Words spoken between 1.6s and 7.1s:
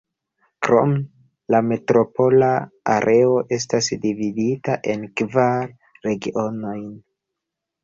metropola areo estas dividita en kvar regionojn.